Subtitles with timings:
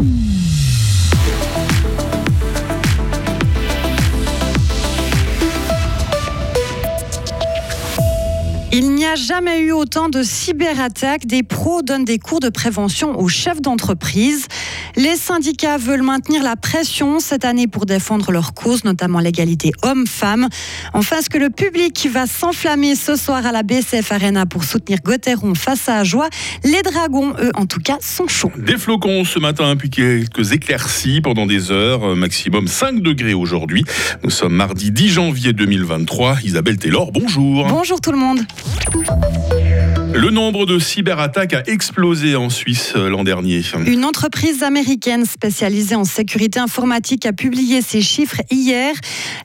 [0.00, 0.33] Il
[9.04, 11.26] n'y a jamais eu autant de cyberattaques.
[11.26, 14.46] Des pros donnent des cours de prévention aux chefs d'entreprise.
[14.96, 20.48] Les syndicats veulent maintenir la pression cette année pour défendre leur cause, notamment l'égalité homme-femme.
[20.94, 25.00] Enfin, est-ce que le public va s'enflammer ce soir à la BCF Arena pour soutenir
[25.04, 26.30] Gauthieron face à Joie
[26.62, 28.52] Les Dragons, eux, en tout cas, sont chauds.
[28.56, 33.84] Des flocons ce matin, puis quelques éclaircies pendant des heures, maximum 5 degrés aujourd'hui.
[34.22, 36.38] Nous sommes mardi 10 janvier 2023.
[36.44, 37.66] Isabelle Taylor, bonjour.
[37.66, 38.40] Bonjour tout le monde.
[38.94, 39.53] Thank you.
[40.16, 43.62] Le nombre de cyberattaques a explosé en Suisse euh, l'an dernier.
[43.84, 48.94] Une entreprise américaine spécialisée en sécurité informatique a publié ses chiffres hier.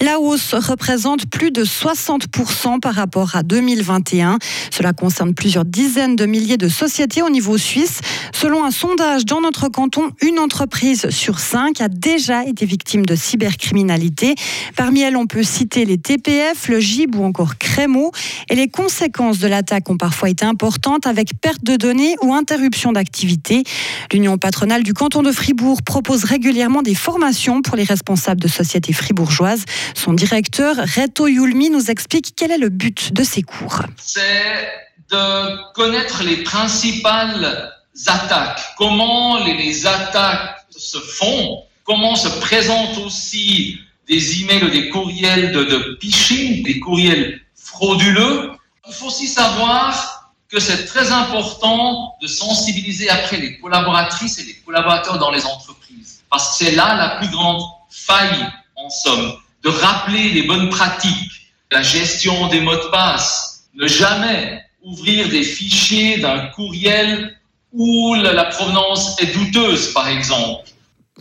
[0.00, 4.38] La hausse représente plus de 60% par rapport à 2021.
[4.72, 8.00] Cela concerne plusieurs dizaines de milliers de sociétés au niveau suisse.
[8.34, 13.14] Selon un sondage dans notre canton, une entreprise sur cinq a déjà été victime de
[13.14, 14.34] cybercriminalité.
[14.74, 18.10] Parmi elles, on peut citer les TPF, le GIB ou encore Crémo.
[18.50, 22.90] Et les conséquences de l'attaque ont parfois été importante avec perte de données ou interruption
[22.92, 23.62] d'activité.
[24.10, 28.94] L'Union patronale du canton de Fribourg propose régulièrement des formations pour les responsables de sociétés
[28.94, 29.66] fribourgeoises.
[29.94, 33.82] Son directeur, Reto Yulmi, nous explique quel est le but de ces cours.
[33.98, 34.66] C'est
[35.10, 37.70] de connaître les principales
[38.06, 45.64] attaques, comment les attaques se font, comment se présentent aussi des emails des courriels de,
[45.64, 48.52] de phishing, des courriels frauduleux.
[48.88, 50.15] Il faut aussi savoir
[50.48, 56.22] que c'est très important de sensibiliser après les collaboratrices et les collaborateurs dans les entreprises.
[56.30, 61.52] Parce que c'est là la plus grande faille, en somme, de rappeler les bonnes pratiques,
[61.72, 67.36] la gestion des mots de passe, ne jamais ouvrir des fichiers d'un courriel
[67.72, 70.70] où la provenance est douteuse, par exemple.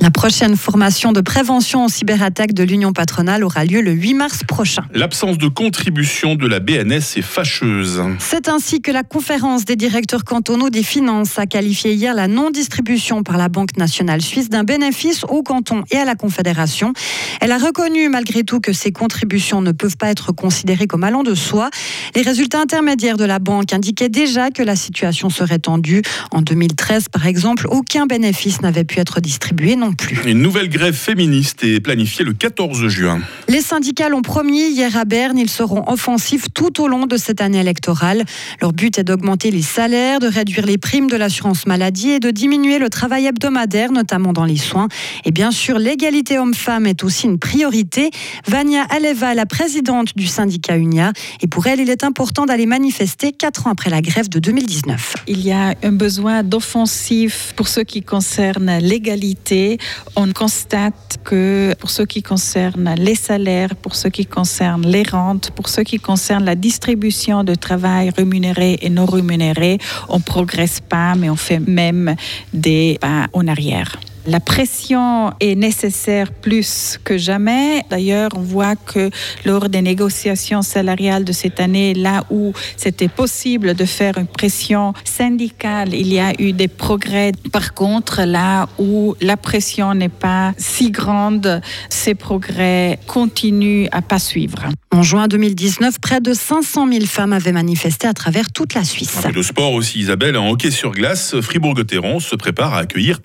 [0.02, 4.42] La prochaine formation de prévention aux cyberattaques de l'Union patronale aura lieu le 8 mars
[4.46, 4.84] prochain.
[4.94, 8.04] L'absence de contribution de la BNS est fâcheuse.
[8.20, 13.24] C'est ainsi que la conférence des directeurs cantonaux des finances a qualifié hier la non-distribution
[13.24, 16.92] par la Banque nationale suisse d'un bénéfice au canton et à la Confédération.
[17.40, 21.24] Elle a reconnu malgré tout que ces contributions ne peuvent pas être considérées comme allant
[21.24, 21.70] de soi.
[22.16, 26.02] Les résultats intermédiaires de la banque indiquaient déjà que la situation serait tendue.
[26.32, 30.20] En 2013, par exemple, aucun bénéfice n'avait pu être distribué plus.
[30.26, 33.20] Une nouvelle grève féministe est planifiée le 14 juin.
[33.48, 35.38] Les syndicats l'ont promis hier à Berne.
[35.38, 38.24] Ils seront offensifs tout au long de cette année électorale.
[38.62, 42.32] Leur but est d'augmenter les salaires, de réduire les primes de l'assurance maladie et de
[42.32, 44.88] diminuer le travail hebdomadaire, notamment dans les soins.
[45.26, 48.10] Et bien sûr, l'égalité homme-femme est aussi une priorité.
[48.48, 51.14] Vania Aleva est la présidente du syndicat UNIA.
[51.42, 55.16] Et pour elle, il est important d'aller manifester quatre ans après la grève de 2019.
[55.28, 59.75] Il y a un besoin d'offensif pour ce qui concerne l'égalité
[60.16, 65.52] on constate que pour ce qui concerne les salaires, pour ce qui concerne les rentes,
[65.52, 69.78] pour ce qui concerne la distribution de travail rémunéré et non rémunéré,
[70.10, 72.16] on progresse pas, mais on fait même
[72.54, 73.98] des pas en arrière.
[74.28, 77.84] La pression est nécessaire plus que jamais.
[77.92, 79.12] D'ailleurs, on voit que
[79.46, 84.94] lors des négociations salariales de cette année, là où c'était possible de faire une pression
[85.04, 87.34] syndicale, il y a eu des progrès.
[87.52, 94.20] Par contre, là où la pression n'est pas si grande, ces progrès continuent à pas
[94.20, 94.66] suivre.
[94.92, 99.20] En juin 2019, près de 500 000 femmes avaient manifesté à travers toute la Suisse.
[99.32, 103.20] Le sport aussi, Isabelle, en hockey sur glace, Fribourg-Gotteron se prépare à accueillir.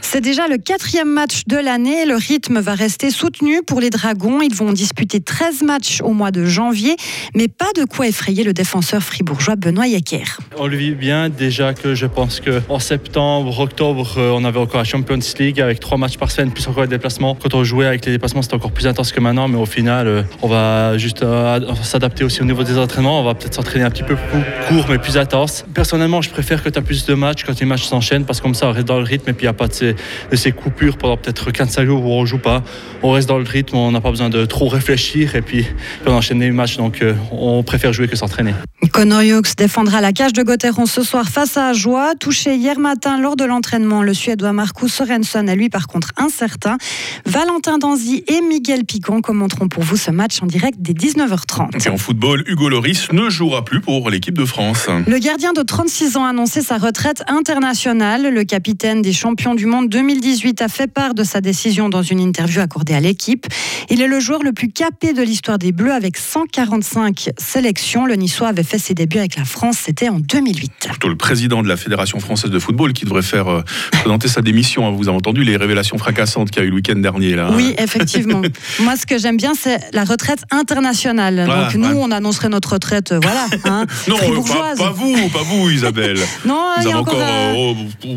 [0.00, 2.06] C'est déjà le quatrième match de l'année.
[2.06, 4.40] Le rythme va rester soutenu pour les Dragons.
[4.40, 6.94] Ils vont disputer 13 matchs au mois de janvier,
[7.34, 10.38] mais pas de quoi effrayer le défenseur fribourgeois Benoît Yecker.
[10.56, 14.78] On le vit bien déjà que je pense qu'en septembre, octobre, euh, on avait encore
[14.78, 17.34] la Champions League avec trois matchs par semaine, plus encore les déplacements.
[17.34, 20.06] Quand on jouait avec les déplacements, c'était encore plus intense que maintenant, mais au final,
[20.06, 23.20] euh, on va juste euh, s'adapter aussi au niveau des entraînements.
[23.20, 25.64] On va peut-être s'entraîner un petit peu plus court, mais plus intense.
[25.74, 28.44] Personnellement, je préfère que tu as plus de matchs quand les matchs s'enchaînent, parce que
[28.44, 29.96] comme ça, on reste dans le rythme et puis il n'y a pas de ces,
[30.30, 32.62] de ces coupures pendant peut-être 15 jours où on joue pas.
[33.02, 35.66] On reste dans le rythme, on n'a pas besoin de trop réfléchir et puis,
[36.06, 36.76] on enchaîne les matchs.
[36.76, 38.54] Donc, euh, on préfère jouer que s'entraîner.
[38.92, 42.14] Connor Hughes défendra la cage de Gotteron ce soir face à Joie.
[42.18, 46.78] Touché hier matin lors de l'entraînement, le Suédois Marcus Sorensen est lui par contre incertain.
[47.26, 51.86] Valentin Danzi et Miguel Picon commenteront pour vous ce match en direct dès 19h30.
[51.86, 54.88] Et en football, Hugo Loris ne jouera plus pour l'équipe de France.
[55.06, 58.32] Le gardien de 36 ans a annoncé sa retraite internationale.
[58.32, 62.02] Le capitaine des champions du monde 2000 2018 a fait part de sa décision dans
[62.02, 63.46] une interview accordée à l'équipe.
[63.88, 68.04] Il est le joueur le plus capé de l'histoire des Bleus avec 145 sélections.
[68.04, 70.72] Le Niçois avait fait ses débuts avec la France, c'était en 2008.
[70.88, 73.62] Plutôt le président de la Fédération française de football qui devrait faire euh,
[73.92, 74.88] présenter sa démission.
[74.88, 74.90] Hein.
[74.90, 77.50] Vous avez entendu les révélations fracassantes qu'il y a eu le week-end dernier là.
[77.54, 78.42] Oui, effectivement.
[78.80, 81.44] Moi, ce que j'aime bien, c'est la retraite internationale.
[81.46, 82.02] Voilà, Donc nous, ouais.
[82.02, 86.18] on annoncerait notre retraite, euh, voilà, hein, Non, euh, pas, pas vous, pas vous, Isabelle.
[86.44, 87.74] Non, Vous avez encore, encore euh,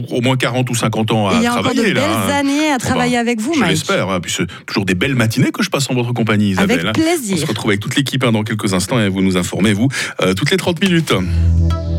[0.09, 2.25] au, au moins 40 ou 50 ans à travailler belles là.
[2.27, 2.39] hein.
[2.39, 3.71] années à travailler avec vous, Je Mike.
[3.71, 4.09] l'espère.
[4.09, 4.19] hein.
[4.19, 6.79] Puis c'est toujours des belles matinées que je passe en votre compagnie, Isabelle.
[6.79, 6.91] Avec hein.
[6.93, 7.35] plaisir.
[7.37, 9.87] On se retrouve avec toute l'équipe hein, dans quelques instants et vous nous informez, vous,
[10.21, 11.13] euh, toutes les 30 minutes.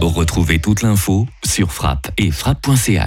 [0.00, 3.00] Retrouvez toute l'info sur frappe et frappe.ch.